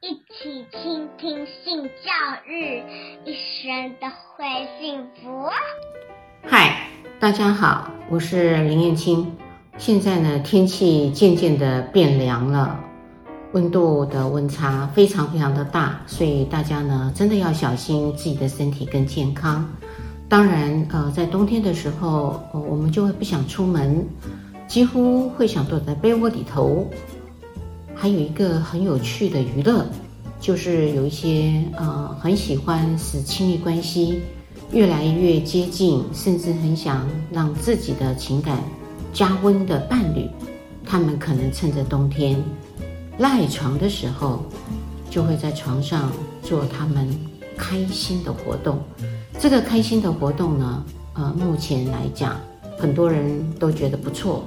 [0.00, 2.12] 一起倾听性教
[2.46, 2.80] 育，
[3.24, 4.44] 一生都会
[4.78, 5.50] 幸福。
[6.48, 9.36] 嗨，大家好，我是林燕青。
[9.76, 12.78] 现在呢，天气渐渐的变凉了，
[13.50, 19.68] 温度的温差非常非常的大，所以大家呢，真的要小心自己的身体跟健康。
[20.28, 24.06] 当然，呃，在冬天的时候，我们就会不想出门，
[24.68, 26.88] 几乎会想躲在被窝里头。
[28.00, 29.84] 还有一个很有趣的娱乐，
[30.40, 34.20] 就是有一些呃很喜欢使亲密关系
[34.70, 38.62] 越来越接近，甚至很想让自己的情感
[39.12, 40.30] 加温的伴侣，
[40.86, 42.40] 他们可能趁着冬天
[43.18, 44.44] 赖床的时候，
[45.10, 47.08] 就会在床上做他们
[47.56, 48.78] 开心的活动。
[49.40, 50.84] 这个开心的活动呢，
[51.14, 52.36] 呃，目前来讲，
[52.78, 54.44] 很多人都觉得不错，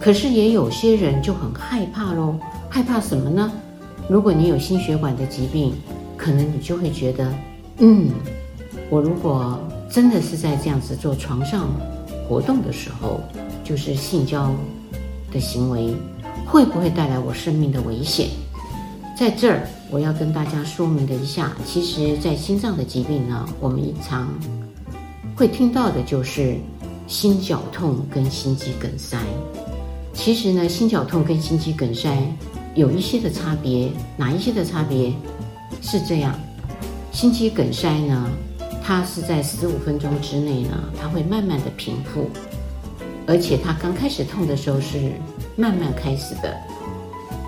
[0.00, 2.36] 可是也有些人就很害怕喽。
[2.78, 3.50] 害怕什么呢？
[4.08, 5.74] 如果你有心血管的疾病，
[6.16, 7.34] 可能你就会觉得，
[7.78, 8.08] 嗯，
[8.88, 9.58] 我如果
[9.90, 11.68] 真的是在这样子做床上
[12.28, 13.18] 活动的时候，
[13.64, 14.54] 就是性交
[15.32, 15.92] 的行为，
[16.46, 18.28] 会不会带来我生命的危险？
[19.18, 24.28] 在这儿，我要跟大家说明的一下，其实，在心脏的疾病呢，我们常
[25.34, 26.56] 会听到的就是
[27.08, 29.18] 心绞痛跟心肌梗塞。
[30.14, 32.16] 其实呢，心绞痛跟心肌梗塞
[32.78, 35.12] 有一些的差别，哪一些的差别？
[35.82, 36.32] 是这样，
[37.10, 38.30] 心肌梗塞呢，
[38.84, 42.30] 它是在十五分钟之内呢，它会慢慢的平复，
[43.26, 45.10] 而且它刚开始痛的时候是
[45.56, 46.56] 慢慢开始的。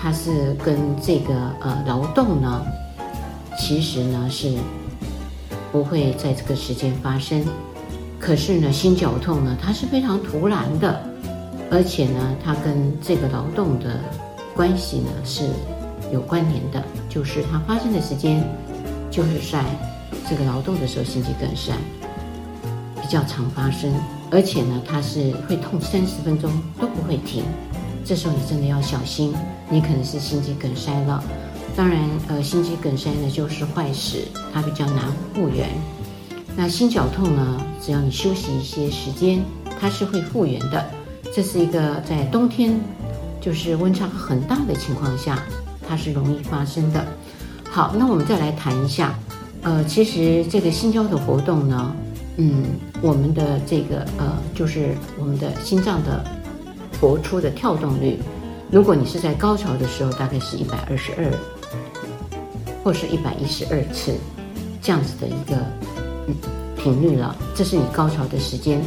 [0.00, 2.64] 它是跟这个呃劳动呢，
[3.58, 4.54] 其实呢是
[5.70, 7.44] 不会在这个时间发生，
[8.18, 11.02] 可是呢心绞痛呢，它是非常突然的，
[11.70, 14.00] 而且呢它跟这个劳动的
[14.58, 15.44] 关系呢是
[16.12, 18.42] 有关联的，就是它发生的时间
[19.08, 19.64] 就是在
[20.28, 21.72] 这个劳动的时候，心肌梗塞
[23.00, 23.94] 比较常发生，
[24.32, 26.50] 而且呢它是会痛三十分钟
[26.80, 27.44] 都不会停。
[28.04, 29.32] 这时候你真的要小心，
[29.70, 31.22] 你可能是心肌梗塞了。
[31.76, 34.18] 当然，呃，心肌梗塞呢就是坏死，
[34.52, 35.04] 它比较难
[35.34, 35.68] 复原。
[36.56, 39.40] 那心绞痛呢，只要你休息一些时间，
[39.78, 40.84] 它是会复原的。
[41.32, 42.74] 这是一个在冬天，
[43.40, 45.42] 就是温差很大的情况下，
[45.88, 47.04] 它是容易发生的。
[47.70, 49.18] 好，那我们再来谈一下，
[49.62, 51.94] 呃，其实这个心交的活动呢，
[52.36, 52.64] 嗯，
[53.00, 56.24] 我们的这个呃，就是我们的心脏的。
[57.00, 58.18] 搏出的跳动率，
[58.72, 61.32] 如果你是在高潮的时候，大概是一百二十二，
[62.82, 64.16] 或是一百一十二次，
[64.82, 65.56] 这样子的一个
[66.76, 67.36] 频率了。
[67.54, 68.82] 这是你高潮的时间。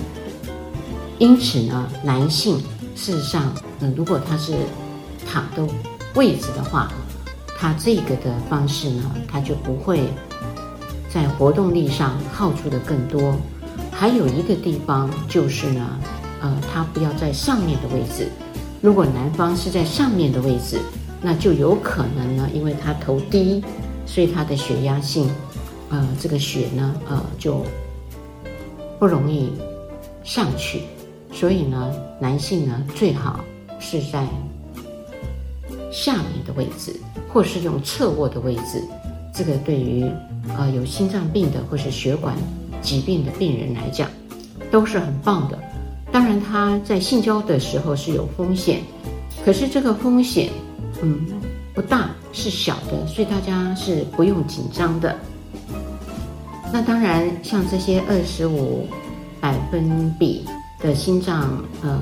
[1.19, 2.61] 因此呢，男性
[3.03, 4.53] 事实上，嗯，如果他是
[5.28, 5.67] 躺的
[6.13, 6.91] 位置的话，
[7.57, 10.07] 他这个的方式呢，他就不会
[11.09, 13.35] 在活动力上耗出的更多。
[13.91, 16.00] 还有一个地方就是呢。
[16.44, 18.28] 呃，他不要在上面的位置。
[18.81, 20.79] 如果男方是在上面的位置，
[21.22, 23.63] 那就有可能呢，因为他头低，
[24.07, 25.29] 所以他的血压性，
[25.91, 27.63] 呃，这个血呢，呃，就
[28.97, 29.53] 不容易
[30.23, 30.81] 上去。
[31.31, 33.40] 所以呢，男性呢，最好
[33.80, 34.28] 是在
[35.92, 36.96] 下面的位置，
[37.31, 38.84] 或是用侧卧的位置。
[39.34, 40.06] 这个对于
[40.58, 42.36] 呃有心脏病的或是血管
[42.81, 44.09] 疾病的病人来讲，
[44.70, 45.58] 都是很棒的。
[46.12, 48.81] 当然，他在性交的时候是有风险，
[49.46, 50.50] 可是这个风险，
[51.02, 51.25] 嗯，
[51.74, 55.18] 不大，是小的，所以大家是不用紧张的。
[56.74, 58.86] 那当然，像这些二十五
[59.40, 60.46] 百分比
[60.81, 62.00] 的心脏呃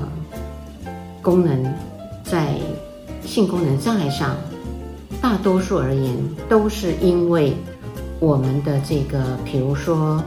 [1.22, 1.64] 功能，
[2.24, 2.54] 在
[3.24, 4.36] 性功能障碍上，
[5.20, 6.16] 大多数而言
[6.48, 7.54] 都是因为
[8.18, 10.22] 我们的这个，比如说，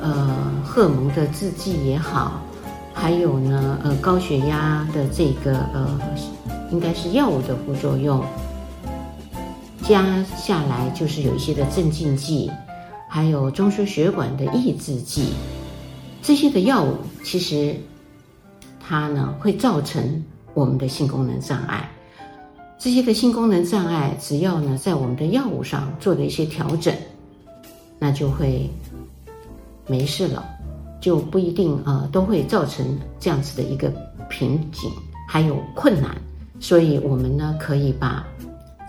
[0.00, 2.42] 呃，荷尔蒙的制剂也好。
[2.92, 5.98] 还有呢，呃，高血压的这个呃，
[6.70, 8.22] 应该是药物的副作用，
[9.82, 12.50] 加下来就是有一些的镇静剂，
[13.08, 15.32] 还有中枢血管的抑制剂，
[16.22, 17.74] 这些的药物其实
[18.80, 20.22] 它呢会造成
[20.54, 21.90] 我们的性功能障碍。
[22.78, 26.94] 这些的性功能障碍，只要呢在我们的药物上做了一些调整，
[27.98, 28.68] 那就会
[29.86, 30.44] 没事了。
[31.00, 32.84] 就不一定呃都会造成
[33.18, 33.88] 这样子的一个
[34.28, 34.90] 瓶颈，
[35.26, 36.14] 还有困难，
[36.58, 38.22] 所以我们呢可以把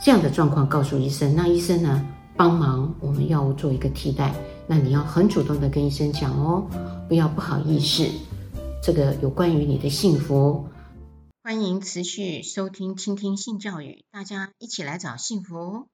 [0.04, 2.06] 这样的状况告诉医生，让医生呢
[2.42, 4.34] 帮忙我们药物做一个替代。
[4.66, 6.66] 那你要很主动的跟医生讲哦，
[7.08, 8.10] 不要不好意思。
[8.82, 10.68] 这个有关于你的幸福，
[11.44, 15.86] 欢迎持续收听倾听性教育，大家一起来找幸福。